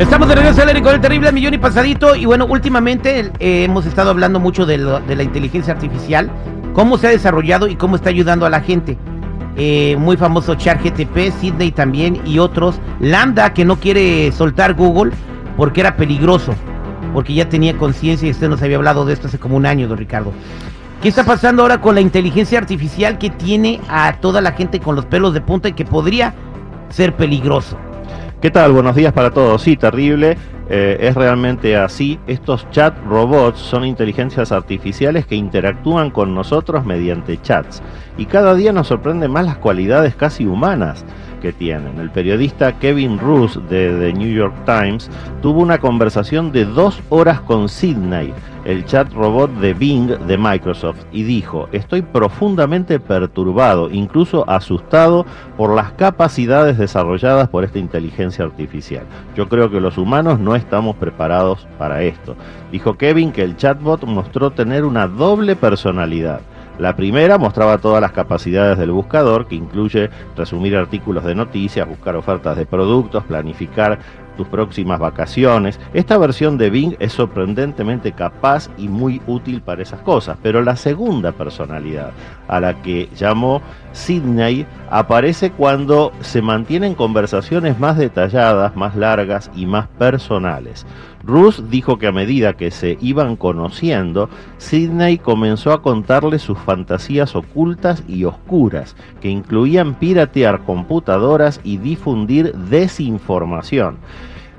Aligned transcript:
Estamos 0.00 0.28
de 0.28 0.34
regreso 0.34 0.62
al 0.62 0.68
aire 0.68 0.80
con 0.80 0.94
el 0.94 1.00
terrible 1.02 1.30
millón 1.30 1.52
y 1.52 1.58
pasadito. 1.58 2.16
Y 2.16 2.24
bueno, 2.24 2.46
últimamente 2.46 3.30
eh, 3.38 3.64
hemos 3.64 3.84
estado 3.84 4.08
hablando 4.08 4.40
mucho 4.40 4.64
de, 4.64 4.78
la 4.78 5.22
inteligencia 5.22 5.74
artificial, 5.74 6.30
cómo 6.72 6.96
se 6.96 7.08
ha 7.08 7.10
desarrollado 7.10 7.68
y 7.68 7.76
cómo 7.76 7.96
está 7.96 8.08
ayudando 8.08 8.46
a 8.46 8.50
la 8.50 8.62
gente. 8.62 8.96
Eh, 9.56 9.96
muy 9.98 10.16
famoso 10.16 10.54
ChatGTP, 10.54 11.38
Sydney 11.38 11.70
también 11.72 12.18
y 12.24 12.38
otros. 12.38 12.80
Lambda, 12.98 13.52
que 13.52 13.66
no 13.66 13.76
quiere 13.76 14.32
soltar 14.32 14.72
Google 14.72 15.12
porque 15.58 15.82
era 15.82 15.96
peligroso, 15.96 16.54
porque 17.12 17.34
ya 17.34 17.50
tenía 17.50 17.76
conciencia 17.76 18.26
y 18.26 18.30
usted 18.30 18.48
nos 18.48 18.62
había 18.62 18.78
hablado 18.78 19.04
de 19.04 19.12
esto 19.12 19.28
hace 19.28 19.38
como 19.38 19.58
un 19.58 19.66
año, 19.66 19.86
don 19.86 19.98
Ricardo. 19.98 20.32
¿Qué 21.02 21.10
está 21.10 21.24
pasando 21.24 21.60
ahora 21.60 21.82
con 21.82 21.94
la 21.94 22.00
inteligencia 22.00 22.58
artificial 22.58 23.18
que 23.18 23.28
tiene 23.28 23.82
a 23.90 24.14
toda 24.14 24.40
la 24.40 24.52
gente 24.52 24.80
con 24.80 24.96
los 24.96 25.04
pelos 25.04 25.34
de 25.34 25.42
punta 25.42 25.68
y 25.68 25.74
que 25.74 25.84
podría 25.84 26.32
ser 26.88 27.14
peligroso? 27.16 27.76
¿Qué 28.40 28.50
tal? 28.50 28.72
Buenos 28.72 28.96
días 28.96 29.12
para 29.12 29.32
todos. 29.32 29.60
Sí, 29.60 29.76
terrible. 29.76 30.38
Eh, 30.70 30.96
es 30.98 31.14
realmente 31.14 31.76
así. 31.76 32.18
Estos 32.26 32.70
chat 32.70 32.96
robots 33.04 33.58
son 33.58 33.84
inteligencias 33.84 34.50
artificiales 34.50 35.26
que 35.26 35.34
interactúan 35.34 36.10
con 36.10 36.34
nosotros 36.34 36.86
mediante 36.86 37.38
chats. 37.42 37.82
Y 38.16 38.24
cada 38.24 38.54
día 38.54 38.72
nos 38.72 38.86
sorprende 38.86 39.28
más 39.28 39.44
las 39.44 39.58
cualidades 39.58 40.14
casi 40.14 40.46
humanas 40.46 41.04
que 41.42 41.52
tienen. 41.52 41.98
El 42.00 42.08
periodista 42.08 42.78
Kevin 42.78 43.18
Roos 43.18 43.60
de 43.68 43.94
The 43.98 44.14
New 44.14 44.32
York 44.32 44.54
Times 44.64 45.10
tuvo 45.42 45.60
una 45.60 45.76
conversación 45.76 46.50
de 46.50 46.64
dos 46.64 47.02
horas 47.10 47.42
con 47.42 47.68
Sidney, 47.68 48.32
el 48.70 48.84
chat 48.84 49.12
robot 49.12 49.50
de 49.56 49.74
Bing 49.74 50.06
de 50.06 50.38
Microsoft, 50.38 51.04
y 51.12 51.24
dijo, 51.24 51.68
estoy 51.72 52.02
profundamente 52.02 53.00
perturbado, 53.00 53.90
incluso 53.90 54.48
asustado 54.48 55.26
por 55.56 55.74
las 55.74 55.92
capacidades 55.92 56.78
desarrolladas 56.78 57.48
por 57.48 57.64
esta 57.64 57.78
inteligencia 57.78 58.44
artificial. 58.44 59.04
Yo 59.36 59.48
creo 59.48 59.70
que 59.70 59.80
los 59.80 59.98
humanos 59.98 60.38
no 60.38 60.54
estamos 60.54 60.96
preparados 60.96 61.66
para 61.78 62.02
esto. 62.02 62.36
Dijo 62.70 62.96
Kevin 62.96 63.32
que 63.32 63.42
el 63.42 63.56
chatbot 63.56 64.04
mostró 64.04 64.52
tener 64.52 64.84
una 64.84 65.06
doble 65.06 65.56
personalidad 65.56 66.40
la 66.80 66.96
primera 66.96 67.36
mostraba 67.36 67.76
todas 67.76 68.00
las 68.00 68.12
capacidades 68.12 68.78
del 68.78 68.90
buscador, 68.90 69.46
que 69.46 69.54
incluye 69.54 70.08
resumir 70.34 70.74
artículos 70.74 71.24
de 71.24 71.34
noticias, 71.34 71.86
buscar 71.86 72.16
ofertas 72.16 72.56
de 72.56 72.64
productos, 72.64 73.22
planificar 73.24 73.98
tus 74.40 74.48
próximas 74.48 74.98
vacaciones. 74.98 75.78
Esta 75.92 76.16
versión 76.16 76.56
de 76.56 76.70
Bing 76.70 76.96
es 76.98 77.12
sorprendentemente 77.12 78.12
capaz 78.12 78.70
y 78.78 78.88
muy 78.88 79.20
útil 79.26 79.60
para 79.60 79.82
esas 79.82 80.00
cosas, 80.00 80.38
pero 80.42 80.62
la 80.62 80.76
segunda 80.76 81.32
personalidad, 81.32 82.12
a 82.48 82.58
la 82.58 82.80
que 82.80 83.10
llamó 83.14 83.60
Sydney, 83.92 84.64
aparece 84.88 85.50
cuando 85.50 86.12
se 86.22 86.40
mantienen 86.40 86.94
conversaciones 86.94 87.78
más 87.78 87.98
detalladas, 87.98 88.74
más 88.76 88.96
largas 88.96 89.50
y 89.54 89.66
más 89.66 89.88
personales. 89.88 90.86
Ruth 91.22 91.56
dijo 91.68 91.98
que 91.98 92.06
a 92.06 92.12
medida 92.12 92.54
que 92.54 92.70
se 92.70 92.96
iban 93.00 93.36
conociendo, 93.36 94.30
Sidney 94.56 95.18
comenzó 95.18 95.72
a 95.72 95.82
contarle 95.82 96.38
sus 96.38 96.58
fantasías 96.58 97.36
ocultas 97.36 98.02
y 98.08 98.24
oscuras, 98.24 98.96
que 99.20 99.28
incluían 99.28 99.96
piratear 99.96 100.64
computadoras 100.64 101.60
y 101.62 101.76
difundir 101.76 102.54
desinformación. 102.54 103.98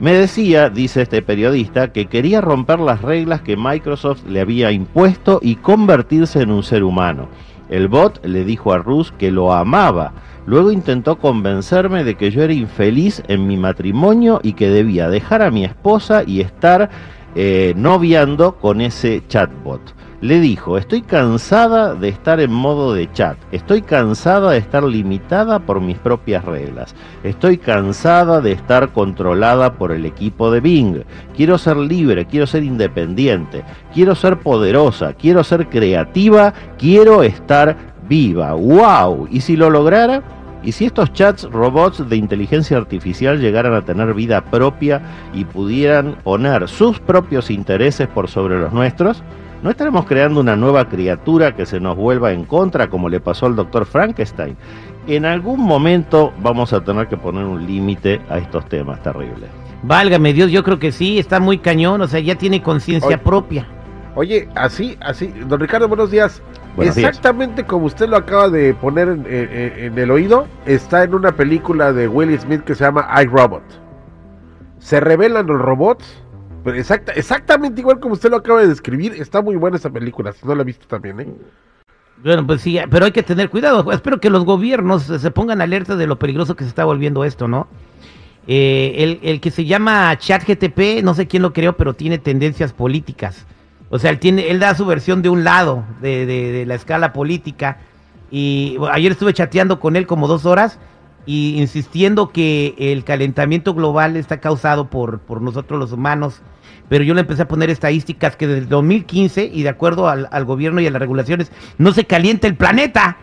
Me 0.02 0.14
decía, 0.14 0.70
dice 0.70 1.04
este 1.04 1.22
periodista, 1.22 1.94
que 1.94 2.08
quería 2.08 2.42
romper 2.42 2.80
las 2.80 3.02
reglas 3.02 3.42
que 3.42 3.56
Microsoft 3.56 4.26
le 4.28 4.42
había 4.42 4.72
impuesto 4.72 5.40
y 5.42 5.56
convertirse 5.56 6.42
en 6.42 6.52
un 6.52 6.64
ser 6.64 6.84
humano. 6.84 7.30
El 7.70 7.88
bot 7.88 8.26
le 8.26 8.44
dijo 8.44 8.74
a 8.74 8.80
Ruth 8.80 9.12
que 9.18 9.32
lo 9.32 9.54
amaba, 9.54 10.14
Luego 10.46 10.72
intentó 10.72 11.20
convencerme 11.20 12.04
de 12.04 12.16
que 12.16 12.32
yo 12.32 12.42
era 12.42 12.54
infeliz 12.54 13.22
en 13.28 13.46
mi 13.46 13.58
matrimonio 13.58 14.40
y 14.44 14.54
que 14.54 14.70
debía 14.70 15.08
dejar 15.08 15.42
a 15.42 15.52
mi 15.52 15.64
esposa 15.64 16.24
y 16.26 16.42
estar 16.42 16.90
eh, 17.36 17.74
noviando 17.78 18.56
con 18.56 18.82
ese 18.82 19.24
chatbot. 19.28 19.82
Le 20.22 20.40
dijo, 20.40 20.78
estoy 20.78 21.02
cansada 21.02 21.96
de 21.96 22.10
estar 22.10 22.40
en 22.40 22.54
modo 22.54 22.94
de 22.94 23.12
chat, 23.12 23.38
estoy 23.52 23.82
cansada 23.82 24.52
de 24.52 24.60
estar 24.60 24.84
limitada 24.84 25.58
por 25.58 25.82
mis 25.82 25.98
propias 25.98 26.46
reglas, 26.46 26.94
estoy 27.24 27.58
cansada 27.58 28.40
de 28.40 28.52
estar 28.52 28.90
controlada 28.90 29.74
por 29.74 29.92
el 29.92 30.06
equipo 30.06 30.52
de 30.52 30.60
Bing, 30.60 31.04
quiero 31.36 31.58
ser 31.58 31.78
libre, 31.78 32.28
quiero 32.28 32.46
ser 32.46 32.62
independiente, 32.62 33.64
quiero 33.96 34.14
ser 34.14 34.38
poderosa, 34.38 35.14
quiero 35.14 35.44
ser 35.44 35.70
creativa, 35.70 36.54
quiero 36.78 37.24
estar 37.24 37.76
viva. 38.08 38.54
¡Wow! 38.54 39.28
¿Y 39.32 39.42
si 39.42 39.56
lo 39.56 39.72
lograra? 39.72 40.22
¿Y 40.64 40.74
si 40.74 40.86
estos 40.86 41.12
chats 41.14 41.50
robots 41.50 42.08
de 42.08 42.16
inteligencia 42.16 42.78
artificial 42.78 43.40
llegaran 43.40 43.74
a 43.74 43.82
tener 43.82 44.14
vida 44.14 44.46
propia 44.46 45.02
y 45.34 45.46
pudieran 45.46 46.18
poner 46.24 46.68
sus 46.68 47.00
propios 47.00 47.50
intereses 47.50 48.08
por 48.08 48.28
sobre 48.28 48.60
los 48.60 48.72
nuestros? 48.72 49.24
¿No 49.62 49.70
estaremos 49.70 50.06
creando 50.06 50.40
una 50.40 50.56
nueva 50.56 50.90
criatura 50.90 51.56
que 51.56 51.68
se 51.68 51.80
nos 51.80 51.96
vuelva 51.96 52.32
en 52.32 52.46
contra 52.46 52.90
como 52.90 53.10
le 53.10 53.20
pasó 53.20 53.46
al 53.46 53.56
doctor 53.56 53.86
Frankenstein? 53.86 54.58
En 55.06 55.24
algún 55.24 55.60
momento 55.60 56.34
vamos 56.42 56.74
a 56.74 56.84
tener 56.84 57.08
que 57.08 57.16
poner 57.16 57.46
un 57.46 57.68
límite 57.68 58.22
a 58.28 58.40
estos 58.40 58.68
temas 58.68 59.04
terribles. 59.04 59.50
Válgame 59.84 60.34
Dios, 60.34 60.52
yo 60.52 60.64
creo 60.64 60.80
que 60.80 60.92
sí, 60.92 61.20
está 61.20 61.40
muy 61.40 61.60
cañón, 61.60 62.02
o 62.02 62.08
sea, 62.08 62.20
ya 62.20 62.36
tiene 62.36 62.64
conciencia 62.64 63.22
propia. 63.22 63.68
Oye, 64.16 64.50
así, 64.56 64.98
así, 65.00 65.28
don 65.28 65.60
Ricardo, 65.60 65.88
buenos 65.88 66.10
días. 66.10 66.42
Exactamente 66.78 67.64
como 67.64 67.86
usted 67.86 68.10
lo 68.10 68.18
acaba 68.18 68.50
de 68.50 68.74
poner 68.74 69.10
en, 69.10 69.98
el 69.98 70.10
oído, 70.10 70.48
está 70.66 71.04
en 71.04 71.14
una 71.14 71.34
película 71.34 71.94
de 71.94 72.08
Will 72.08 72.38
Smith 72.40 72.62
que 72.62 72.74
se 72.74 72.84
llama 72.84 73.08
I, 73.22 73.26
Robot. 73.26 73.64
Se 74.80 75.00
revelan 75.00 75.46
los 75.46 75.62
robots, 75.62 76.21
exactamente 76.66 77.82
igual 77.82 78.00
como 78.00 78.14
usted 78.14 78.30
lo 78.30 78.38
acaba 78.38 78.62
de 78.62 78.68
describir. 78.68 79.14
Está 79.14 79.42
muy 79.42 79.56
buena 79.56 79.78
esa 79.78 79.90
película, 79.90 80.32
si 80.32 80.46
no 80.46 80.56
la 80.56 80.62
ha 80.62 80.66
visto 80.66 80.88
también, 80.88 81.20
¿eh? 81.20 81.28
Bueno, 82.24 82.46
pues 82.46 82.62
sí, 82.62 82.80
pero 82.90 83.06
hay 83.06 83.12
que 83.12 83.24
tener 83.24 83.50
cuidado. 83.50 83.92
Espero 83.92 84.20
que 84.20 84.30
los 84.30 84.46
gobiernos 84.46 85.04
se 85.04 85.32
pongan 85.32 85.62
alerta 85.62 85.96
de 85.96 86.06
lo 86.06 86.20
peligroso 86.20 86.56
que 86.56 86.64
se 86.64 86.70
está 86.70 86.86
volviendo 86.86 87.24
esto, 87.26 87.48
¿no? 87.48 87.68
Eh, 88.48 88.94
el, 88.98 89.20
el 89.24 89.40
que 89.42 89.50
se 89.50 89.66
llama 89.66 90.16
ChatGTP, 90.18 91.04
no 91.04 91.14
sé 91.14 91.28
quién 91.28 91.42
lo 91.42 91.54
creó, 91.54 91.78
pero 91.78 91.94
tiene 91.94 92.20
tendencias 92.20 92.74
políticas. 92.74 93.46
O 93.92 94.00
sea, 94.00 94.10
él, 94.10 94.20
tiene, 94.20 94.50
él 94.50 94.60
da 94.60 94.74
su 94.74 94.86
versión 94.86 95.22
de 95.22 95.28
un 95.28 95.44
lado 95.44 95.84
de, 96.02 96.64
la 96.66 96.76
escala 96.76 97.12
política. 97.12 97.78
Y 98.32 98.78
ayer 98.90 99.12
estuve 99.12 99.34
chateando 99.34 99.82
con 99.82 99.98
él 99.98 100.08
como 100.08 100.30
dos 100.30 100.46
horas 100.46 100.80
y 101.26 101.60
insistiendo 101.60 102.30
que 102.30 102.76
el 102.78 103.04
calentamiento 103.04 103.74
global 103.74 104.18
está 104.18 104.40
causado 104.40 104.90
por, 104.90 105.20
por 105.20 105.42
nosotros 105.42 105.80
los 105.80 105.92
humanos. 105.92 106.42
Pero 106.90 107.04
yo 107.04 107.14
le 107.14 107.22
empecé 107.22 107.44
a 107.44 107.48
poner 107.48 107.70
estadísticas 107.70 108.36
que 108.36 108.48
desde 108.48 108.62
el 108.62 108.70
2015 108.70 109.46
y 109.46 109.64
de 109.64 109.70
acuerdo 109.70 110.10
al, 110.10 110.28
al 110.32 110.46
gobierno 110.46 110.82
y 110.82 110.88
a 110.88 110.92
las 110.92 111.02
regulaciones 111.02 111.52
no 111.78 111.94
se 111.94 112.06
calienta 112.06 112.48
el 112.48 112.56
planeta 112.56 113.18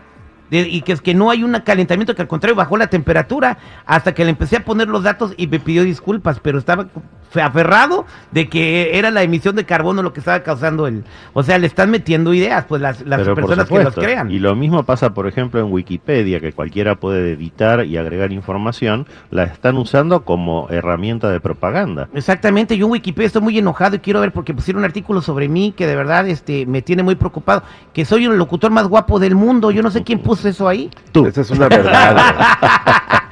y 0.51 0.81
que 0.81 0.93
es 0.93 1.01
que 1.01 1.13
no 1.13 1.29
hay 1.29 1.43
un 1.43 1.53
calentamiento, 1.59 2.15
que 2.15 2.21
al 2.21 2.27
contrario 2.27 2.55
bajó 2.55 2.77
la 2.77 2.87
temperatura, 2.87 3.57
hasta 3.85 4.13
que 4.13 4.23
le 4.23 4.31
empecé 4.31 4.57
a 4.57 4.65
poner 4.65 4.87
los 4.87 5.03
datos 5.03 5.33
y 5.37 5.47
me 5.47 5.59
pidió 5.59 5.83
disculpas, 5.83 6.39
pero 6.39 6.57
estaba 6.57 6.87
aferrado 7.35 8.07
de 8.31 8.49
que 8.49 8.97
era 8.97 9.11
la 9.11 9.21
emisión 9.21 9.55
de 9.55 9.63
carbono 9.63 10.01
lo 10.01 10.13
que 10.13 10.19
estaba 10.19 10.41
causando 10.41 10.87
el... 10.87 11.03
O 11.33 11.43
sea, 11.43 11.59
le 11.59 11.67
están 11.67 11.91
metiendo 11.91 12.33
ideas, 12.33 12.65
pues 12.65 12.81
las, 12.81 13.01
las 13.01 13.21
personas 13.27 13.67
que 13.67 13.83
los 13.83 13.93
crean. 13.93 14.31
Y 14.31 14.39
lo 14.39 14.55
mismo 14.55 14.83
pasa, 14.83 15.13
por 15.13 15.27
ejemplo, 15.27 15.59
en 15.59 15.71
Wikipedia, 15.71 16.39
que 16.39 16.53
cualquiera 16.53 16.95
puede 16.95 17.33
editar 17.33 17.85
y 17.85 17.97
agregar 17.97 18.31
información, 18.31 19.05
la 19.29 19.43
están 19.43 19.77
usando 19.77 20.23
como 20.25 20.67
herramienta 20.71 21.29
de 21.29 21.39
propaganda. 21.39 22.09
Exactamente, 22.15 22.77
yo 22.77 22.87
en 22.87 22.93
Wikipedia 22.93 23.27
estoy 23.27 23.43
muy 23.43 23.57
enojado 23.57 23.95
y 23.95 23.99
quiero 23.99 24.21
ver 24.21 24.31
porque 24.31 24.53
pusieron 24.53 24.79
un 24.79 24.85
artículo 24.85 25.21
sobre 25.21 25.47
mí 25.47 25.73
que 25.75 25.85
de 25.85 25.95
verdad 25.95 26.27
este, 26.27 26.65
me 26.65 26.81
tiene 26.81 27.03
muy 27.03 27.15
preocupado, 27.15 27.61
que 27.93 28.05
soy 28.05 28.25
el 28.25 28.37
locutor 28.37 28.71
más 28.71 28.87
guapo 28.87 29.19
del 29.19 29.35
mundo, 29.35 29.69
yo 29.69 29.83
no 29.83 29.91
sé 29.91 30.03
quién 30.03 30.19
puso 30.19 30.38
eso 30.45 30.67
ahí? 30.67 30.89
Tú. 31.11 31.25
Esa 31.25 31.41
es 31.41 31.49
una 31.51 31.67
verdad. 31.67 32.15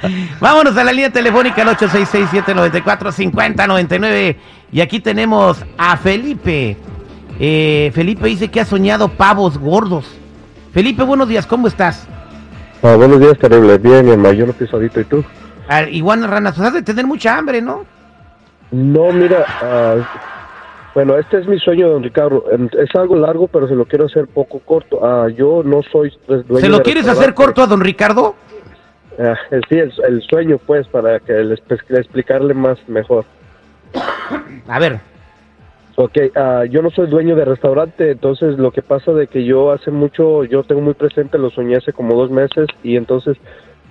Vámonos 0.39 0.77
a 0.77 0.83
la 0.83 0.91
línea 0.91 1.11
telefónica 1.11 1.63
al 1.63 1.69
866-794-5099. 1.77 4.35
Y 4.71 4.81
aquí 4.81 4.99
tenemos 4.99 5.63
a 5.77 5.97
Felipe. 5.97 6.77
Eh, 7.39 7.91
Felipe 7.93 8.27
dice 8.27 8.49
que 8.49 8.61
ha 8.61 8.65
soñado 8.65 9.09
pavos 9.09 9.57
gordos. 9.57 10.05
Felipe, 10.73 11.03
buenos 11.03 11.27
días, 11.27 11.45
¿cómo 11.45 11.67
estás? 11.67 12.07
Ah, 12.83 12.95
buenos 12.95 13.19
días, 13.19 13.37
terrible. 13.37 13.77
Bien, 13.77 14.05
mi 14.05 14.17
mayor 14.17 14.53
pisadito, 14.53 14.99
¿y 14.99 15.05
tú? 15.05 15.23
Ah, 15.67 15.83
igual, 15.83 16.27
Ranas, 16.27 16.55
pues 16.55 16.67
has 16.67 16.73
de 16.73 16.81
tener 16.81 17.05
mucha 17.05 17.37
hambre, 17.37 17.61
¿no? 17.61 17.85
No, 18.71 19.11
mira, 19.11 19.45
uh, 19.61 20.01
bueno, 20.97 21.15
este 21.15 21.37
es 21.37 21.47
mi 21.47 21.59
sueño, 21.59 21.89
don 21.89 22.01
Ricardo. 22.01 22.45
Es 22.49 22.89
algo 22.95 23.15
largo, 23.17 23.47
pero 23.47 23.67
se 23.67 23.75
lo 23.75 23.85
quiero 23.85 24.05
hacer 24.05 24.25
poco 24.25 24.57
corto. 24.57 25.05
Ah, 25.05 25.27
yo 25.29 25.61
no 25.63 25.83
soy 25.83 26.11
dueño 26.25 26.57
¿Se 26.57 26.69
lo 26.69 26.81
quieres 26.81 27.07
hacer 27.07 27.35
corto 27.35 27.61
a 27.61 27.67
don 27.67 27.81
Ricardo? 27.81 28.33
Ah, 29.19 29.35
sí, 29.69 29.77
el, 29.77 30.23
sueño, 30.23 30.57
pues, 30.57 30.87
para 30.87 31.19
que 31.19 31.33
le, 31.33 31.53
explicarle 31.53 32.55
más 32.55 32.79
mejor. 32.89 33.25
A 34.67 34.79
ver. 34.79 34.99
Ok, 35.97 36.17
ah, 36.35 36.63
yo 36.67 36.81
no 36.81 36.89
soy 36.89 37.05
dueño 37.05 37.35
de 37.35 37.45
restaurante, 37.45 38.09
entonces 38.09 38.57
lo 38.57 38.71
que 38.71 38.81
pasa 38.81 39.11
de 39.11 39.27
que 39.27 39.45
yo 39.45 39.71
hace 39.71 39.91
mucho, 39.91 40.45
yo 40.45 40.63
tengo 40.63 40.81
muy 40.81 40.95
presente, 40.95 41.37
lo 41.37 41.51
soñé 41.51 41.75
hace 41.75 41.93
como 41.93 42.15
dos 42.15 42.31
meses 42.31 42.69
y 42.81 42.95
entonces 42.95 43.37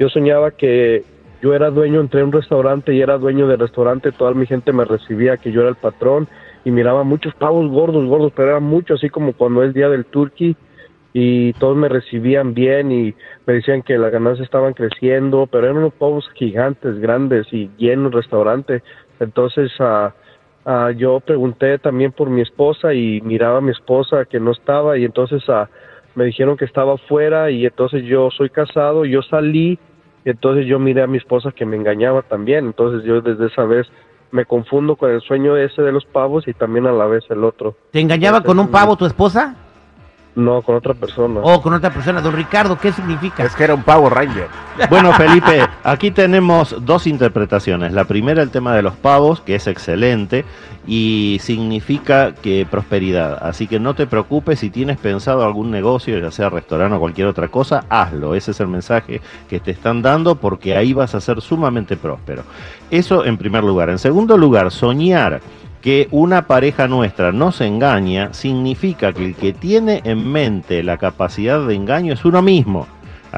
yo 0.01 0.09
soñaba 0.09 0.51
que 0.51 1.05
yo 1.41 1.55
era 1.55 1.71
dueño, 1.71 2.01
entré 2.01 2.23
a 2.23 2.25
un 2.25 2.33
restaurante 2.33 2.93
y 2.93 3.01
era 3.01 3.17
dueño 3.17 3.47
del 3.47 3.61
restaurante, 3.61 4.11
toda 4.11 4.35
mi 4.35 4.47
gente 4.47 4.73
me 4.73 4.85
recibía, 4.85 5.37
que 5.37 5.53
yo 5.53 5.61
era 5.61 5.71
el 5.71 5.77
patrón 5.77 6.27
y 6.67 6.73
miraba 6.73 7.05
muchos 7.05 7.33
pavos 7.37 7.71
gordos, 7.71 8.05
gordos, 8.07 8.33
pero 8.35 8.49
era 8.49 8.59
mucho 8.59 8.95
así 8.95 9.09
como 9.09 9.35
cuando 9.35 9.63
es 9.63 9.73
día 9.73 9.89
del 9.89 10.05
turkey 10.05 10.57
y 11.13 11.53
todos 11.53 11.77
me 11.77 11.89
recibían 11.89 12.55
bien 12.55 12.91
y 12.91 13.15
me 13.47 13.55
decían 13.55 13.83
que 13.83 13.97
las 13.97 14.11
ganancias 14.11 14.47
estaban 14.47 14.75
creciendo, 14.75 15.47
pero 15.47 15.67
eran 15.67 15.77
unos 15.77 15.95
pavos 15.95 16.29
gigantes, 16.35 16.99
grandes 16.99 17.47
y 17.53 17.71
llenos 17.79 18.13
restaurante. 18.13 18.83
Entonces 19.21 19.71
uh, 19.79 20.91
yo 20.97 21.21
pregunté 21.21 21.79
también 21.79 22.11
por 22.11 22.31
mi 22.31 22.41
esposa 22.41 22.93
y 22.93 23.21
miraba 23.21 23.59
a 23.59 23.61
mi 23.61 23.71
esposa 23.71 24.25
que 24.25 24.41
no 24.41 24.51
estaba 24.51 24.99
y 24.99 25.05
entonces 25.05 25.49
uh, 25.49 25.67
me 26.17 26.25
dijeron 26.25 26.57
que 26.57 26.65
estaba 26.65 26.95
afuera 26.95 27.49
y 27.49 27.65
entonces 27.65 28.03
yo 28.03 28.29
soy 28.33 28.51
casado, 28.51 29.05
yo 29.05 29.23
salí 29.23 29.79
entonces 30.25 30.67
yo 30.67 30.81
miré 30.81 31.03
a 31.03 31.07
mi 31.07 31.19
esposa 31.19 31.53
que 31.53 31.65
me 31.65 31.77
engañaba 31.77 32.23
también, 32.23 32.67
entonces 32.67 33.05
yo 33.05 33.21
desde 33.21 33.47
esa 33.47 33.65
vez 33.65 33.87
me 34.31 34.45
confundo 34.45 34.97
con 34.97 35.11
el 35.11 35.21
sueño 35.21 35.57
ese 35.57 35.83
de 35.83 35.93
los 35.93 36.05
pavos 36.05 36.47
y 36.49 36.55
también 36.55 36.87
a 36.87 36.93
la 36.93 37.07
vez 37.07 37.25
el 37.31 37.45
otro. 37.45 37.75
¿Te 37.91 38.01
engañaba 38.01 38.43
con 38.43 38.59
un 38.59 38.69
pavo 38.69 38.97
tu 38.97 39.07
esposa? 39.07 39.55
No, 40.37 40.61
con 40.61 40.77
otra 40.77 40.93
persona. 40.93 41.41
Oh, 41.43 41.63
con 41.63 41.73
otra 41.73 41.91
persona. 41.91 42.21
Don 42.21 42.35
Ricardo, 42.35 42.79
¿qué 42.79 42.93
significa? 42.93 43.43
Es 43.43 43.57
que 43.57 43.65
era 43.65 43.75
un 43.75 43.83
pavo 43.83 44.11
ranger. 44.11 44.49
Bueno, 44.91 45.11
Felipe, 45.15 45.67
aquí 45.83 46.11
tenemos 46.11 46.77
dos 46.85 47.07
interpretaciones. 47.07 47.95
La 47.95 48.05
primera, 48.05 48.43
el 48.43 48.51
tema 48.51 48.75
de 48.75 48.83
los 48.83 48.93
pavos, 48.95 49.41
que 49.41 49.55
es 49.55 49.67
excelente 49.67 50.45
y 50.87 51.39
significa 51.41 52.35
que 52.35 52.67
prosperidad. 52.71 53.39
Así 53.41 53.67
que 53.67 53.81
no 53.81 53.95
te 53.95 54.07
preocupes 54.07 54.59
si 54.59 54.69
tienes 54.69 54.99
pensado 54.99 55.47
algún 55.47 55.71
negocio, 55.71 56.19
ya 56.19 56.31
sea 56.31 56.51
restaurante 56.51 56.97
o 56.97 57.01
cualquier 57.01 57.27
otra 57.27 57.49
cosa, 57.49 57.85
hazlo. 57.89 58.35
Ese 58.35 58.51
es 58.51 58.61
el 58.61 58.69
mensaje 58.69 59.23
que 59.49 59.61
te 59.61 59.71
están 59.71 60.03
dando 60.03 60.35
porque 60.35 60.77
ahí 60.77 60.93
vas 60.93 61.15
a 61.15 61.23
ser 61.23 61.41
sumamente 61.41 61.97
próspero. 61.97 62.43
Eso 62.91 63.25
en 63.25 63.39
primer 63.39 63.65
lugar. 63.65 63.89
En 63.89 63.99
segundo 63.99 64.37
lugar, 64.37 64.71
soñar 64.71 65.41
que 65.87 66.09
una 66.11 66.49
pareja 66.49 66.89
nuestra 66.89 67.31
no 67.31 67.53
se 67.53 67.65
engaña 67.65 68.35
significa 68.35 69.13
que 69.13 69.25
el 69.25 69.37
que 69.37 69.53
tiene 69.53 70.01
en 70.03 70.33
mente 70.33 70.83
la 70.83 70.97
capacidad 70.97 71.65
de 71.65 71.77
engaño 71.77 72.15
es 72.15 72.25
uno 72.25 72.43
mismo. 72.43 72.89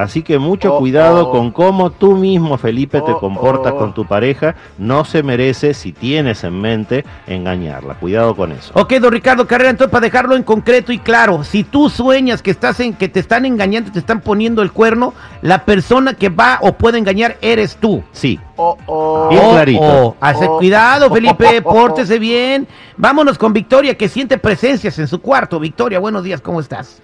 Así 0.02 0.22
que 0.22 0.38
mucho 0.38 0.74
Oh, 0.74 0.78
cuidado 0.78 1.28
oh. 1.28 1.30
con 1.32 1.50
cómo 1.50 1.90
tú 1.90 2.14
mismo, 2.14 2.56
Felipe, 2.56 3.00
te 3.00 3.12
Oh, 3.12 3.18
comportas 3.18 3.72
oh. 3.72 3.78
con 3.78 3.94
tu 3.94 4.04
pareja. 4.04 4.54
No 4.78 5.04
se 5.04 5.22
merece, 5.22 5.74
si 5.74 5.92
tienes 5.92 6.44
en 6.44 6.60
mente, 6.60 7.04
engañarla. 7.26 7.94
Cuidado 7.94 8.36
con 8.36 8.52
eso. 8.52 8.72
Ok, 8.74 8.92
don 8.94 9.12
Ricardo 9.12 9.46
Carrera, 9.46 9.70
entonces 9.70 9.90
para 9.90 10.04
dejarlo 10.06 10.36
en 10.36 10.42
concreto 10.44 10.92
y 10.92 10.98
claro, 10.98 11.42
si 11.42 11.64
tú 11.64 11.88
sueñas 11.90 12.42
que 12.42 12.50
estás 12.52 12.78
en, 12.80 12.94
que 12.94 13.08
te 13.08 13.18
están 13.20 13.44
engañando, 13.44 13.90
te 13.90 13.98
están 13.98 14.20
poniendo 14.20 14.62
el 14.62 14.70
cuerno, 14.72 15.14
la 15.42 15.64
persona 15.64 16.14
que 16.14 16.28
va 16.28 16.58
o 16.62 16.72
puede 16.74 16.98
engañar 16.98 17.36
eres 17.40 17.76
tú. 17.76 18.02
Sí, 18.12 18.38
Oh, 18.60 18.76
oh. 18.86 19.28
Bien 19.30 19.42
Oh, 19.44 19.50
clarito. 19.52 19.80
oh, 19.82 20.16
hace 20.20 20.46
Oh. 20.46 20.58
cuidado, 20.58 21.10
Felipe, 21.10 21.62
pórtese 21.62 22.18
bien. 22.18 22.66
Vámonos 22.96 23.38
con 23.38 23.52
Victoria, 23.52 23.96
que 23.96 24.08
siente 24.08 24.36
presencias 24.38 24.98
en 24.98 25.06
su 25.08 25.20
cuarto. 25.20 25.58
Victoria, 25.60 25.98
buenos 25.98 26.22
días, 26.24 26.40
¿cómo 26.40 26.60
estás? 26.60 27.02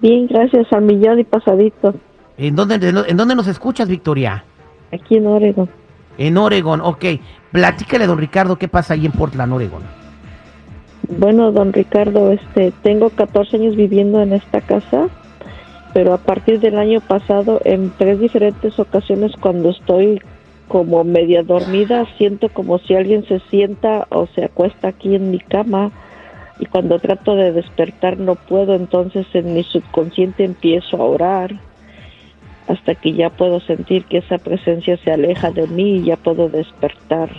Bien, 0.00 0.26
gracias 0.28 0.66
al 0.72 0.82
millón 0.82 1.18
y 1.18 1.24
pasadito, 1.24 1.94
¿En 2.38 2.54
dónde, 2.54 2.76
en 2.76 3.16
dónde 3.16 3.34
nos 3.34 3.48
escuchas, 3.48 3.88
Victoria? 3.88 4.44
aquí 4.92 5.16
en 5.16 5.26
Oregon. 5.26 5.68
En 6.16 6.36
Oregon, 6.36 6.80
ok. 6.80 7.04
Platícale, 7.52 8.06
don 8.06 8.18
Ricardo, 8.18 8.56
qué 8.56 8.68
pasa 8.68 8.94
ahí 8.94 9.06
en 9.06 9.12
Portland, 9.12 9.52
Oregon. 9.52 9.82
Bueno, 11.18 11.52
don 11.52 11.72
Ricardo, 11.72 12.32
este, 12.32 12.72
tengo 12.82 13.10
14 13.10 13.56
años 13.56 13.76
viviendo 13.76 14.20
en 14.20 14.32
esta 14.32 14.60
casa, 14.60 15.08
pero 15.94 16.12
a 16.12 16.18
partir 16.18 16.60
del 16.60 16.78
año 16.78 17.00
pasado, 17.00 17.60
en 17.64 17.90
tres 17.96 18.20
diferentes 18.20 18.78
ocasiones, 18.78 19.32
cuando 19.40 19.70
estoy 19.70 20.20
como 20.68 21.02
media 21.04 21.42
dormida, 21.42 22.06
siento 22.18 22.50
como 22.50 22.78
si 22.78 22.94
alguien 22.94 23.24
se 23.26 23.40
sienta 23.50 24.06
o 24.10 24.26
se 24.34 24.44
acuesta 24.44 24.88
aquí 24.88 25.14
en 25.14 25.30
mi 25.30 25.38
cama 25.38 25.90
y 26.60 26.66
cuando 26.66 26.98
trato 26.98 27.36
de 27.36 27.52
despertar 27.52 28.18
no 28.18 28.34
puedo, 28.34 28.74
entonces 28.74 29.26
en 29.32 29.54
mi 29.54 29.62
subconsciente 29.62 30.44
empiezo 30.44 30.98
a 30.98 31.04
orar 31.04 31.54
hasta 32.68 32.94
que 32.94 33.14
ya 33.14 33.30
puedo 33.30 33.60
sentir 33.60 34.04
que 34.04 34.18
esa 34.18 34.38
presencia 34.38 34.96
se 34.98 35.10
aleja 35.10 35.50
de 35.50 35.66
mí 35.66 35.96
y 35.96 36.04
ya 36.04 36.16
puedo 36.16 36.48
despertar. 36.48 37.30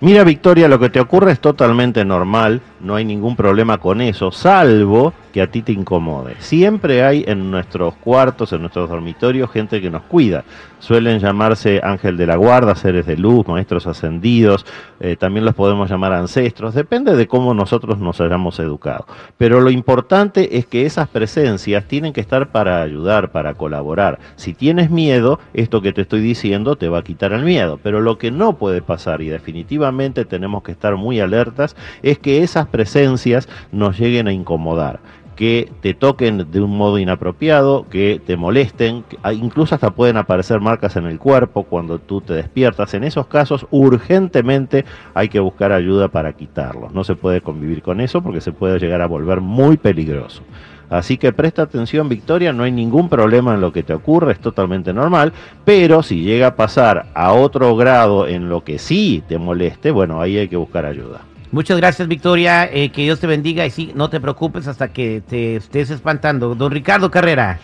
Mira, 0.00 0.24
Victoria, 0.24 0.66
lo 0.66 0.78
que 0.78 0.88
te 0.88 0.98
ocurre 0.98 1.32
es 1.32 1.40
totalmente 1.40 2.04
normal, 2.04 2.62
no 2.80 2.96
hay 2.96 3.04
ningún 3.04 3.36
problema 3.36 3.78
con 3.78 4.00
eso, 4.00 4.30
salvo 4.30 5.12
que 5.32 5.42
a 5.42 5.50
ti 5.50 5.62
te 5.62 5.72
incomode. 5.72 6.34
Siempre 6.38 7.04
hay 7.04 7.24
en 7.26 7.50
nuestros 7.50 7.94
cuartos, 7.94 8.52
en 8.52 8.60
nuestros 8.62 8.88
dormitorios, 8.88 9.50
gente 9.50 9.80
que 9.80 9.90
nos 9.90 10.02
cuida. 10.02 10.44
Suelen 10.80 11.20
llamarse 11.20 11.80
ángel 11.82 12.16
de 12.16 12.26
la 12.26 12.36
guarda, 12.36 12.74
seres 12.74 13.06
de 13.06 13.16
luz, 13.16 13.46
maestros 13.46 13.86
ascendidos, 13.86 14.64
eh, 14.98 15.16
también 15.16 15.44
los 15.44 15.54
podemos 15.54 15.90
llamar 15.90 16.14
ancestros, 16.14 16.74
depende 16.74 17.14
de 17.16 17.26
cómo 17.26 17.52
nosotros 17.54 17.98
nos 17.98 18.20
hayamos 18.20 18.58
educado. 18.58 19.06
Pero 19.36 19.60
lo 19.60 19.70
importante 19.70 20.56
es 20.56 20.66
que 20.66 20.86
esas 20.86 21.08
presencias 21.08 21.84
tienen 21.84 22.12
que 22.12 22.20
estar 22.20 22.48
para 22.48 22.82
ayudar, 22.82 23.30
para 23.30 23.54
colaborar. 23.54 24.18
Si 24.36 24.54
tienes 24.54 24.90
miedo, 24.90 25.38
esto 25.52 25.82
que 25.82 25.92
te 25.92 26.02
estoy 26.02 26.20
diciendo 26.20 26.76
te 26.76 26.88
va 26.88 26.98
a 26.98 27.04
quitar 27.04 27.32
el 27.32 27.44
miedo. 27.44 27.78
Pero 27.82 28.00
lo 28.00 28.18
que 28.18 28.30
no 28.30 28.54
puede 28.54 28.82
pasar, 28.82 29.20
y 29.20 29.28
definitivamente 29.28 30.24
tenemos 30.24 30.62
que 30.62 30.72
estar 30.72 30.96
muy 30.96 31.20
alertas, 31.20 31.76
es 32.02 32.18
que 32.18 32.42
esas 32.42 32.66
presencias 32.70 33.48
nos 33.72 33.98
lleguen 33.98 34.28
a 34.28 34.32
incomodar 34.32 35.00
que 35.40 35.72
te 35.80 35.94
toquen 35.94 36.50
de 36.50 36.60
un 36.60 36.76
modo 36.76 36.98
inapropiado, 36.98 37.88
que 37.88 38.20
te 38.26 38.36
molesten, 38.36 39.04
ah, 39.22 39.32
incluso 39.32 39.74
hasta 39.74 39.90
pueden 39.92 40.18
aparecer 40.18 40.60
marcas 40.60 40.96
en 40.96 41.06
el 41.06 41.18
cuerpo 41.18 41.62
cuando 41.62 41.98
tú 41.98 42.20
te 42.20 42.34
despiertas. 42.34 42.92
En 42.92 43.04
esos 43.04 43.26
casos, 43.26 43.66
urgentemente 43.70 44.84
hay 45.14 45.30
que 45.30 45.40
buscar 45.40 45.72
ayuda 45.72 46.08
para 46.08 46.34
quitarlos. 46.34 46.92
No 46.92 47.04
se 47.04 47.14
puede 47.14 47.40
convivir 47.40 47.80
con 47.80 48.02
eso 48.02 48.20
porque 48.20 48.42
se 48.42 48.52
puede 48.52 48.78
llegar 48.78 49.00
a 49.00 49.06
volver 49.06 49.40
muy 49.40 49.78
peligroso. 49.78 50.42
Así 50.90 51.16
que 51.16 51.32
presta 51.32 51.62
atención, 51.62 52.10
Victoria, 52.10 52.52
no 52.52 52.64
hay 52.64 52.72
ningún 52.72 53.08
problema 53.08 53.54
en 53.54 53.62
lo 53.62 53.72
que 53.72 53.82
te 53.82 53.94
ocurre, 53.94 54.32
es 54.32 54.40
totalmente 54.40 54.92
normal, 54.92 55.32
pero 55.64 56.02
si 56.02 56.20
llega 56.20 56.48
a 56.48 56.56
pasar 56.56 57.06
a 57.14 57.32
otro 57.32 57.74
grado 57.76 58.26
en 58.26 58.50
lo 58.50 58.62
que 58.62 58.78
sí 58.78 59.22
te 59.26 59.38
moleste, 59.38 59.90
bueno, 59.90 60.20
ahí 60.20 60.36
hay 60.36 60.48
que 60.48 60.56
buscar 60.56 60.84
ayuda. 60.84 61.29
Muchas 61.52 61.76
gracias, 61.76 62.06
Victoria. 62.06 62.68
eh, 62.72 62.90
que 62.90 63.02
Dios 63.02 63.18
te 63.20 63.26
bendiga 63.26 63.66
y 63.66 63.70
sí, 63.70 63.90
no 63.94 64.08
te 64.10 64.20
preocupes 64.20 64.68
hasta 64.68 64.92
que 64.92 65.22
te 65.26 65.56
estés 65.56 65.90
espantando. 65.90 66.54
Don 66.54 66.70
Ricardo 66.70 67.10
Carrera. 67.10 67.58